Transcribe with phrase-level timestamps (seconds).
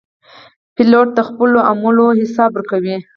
[0.75, 2.97] پیلوټ د خپلو عملو حساب ورکوي.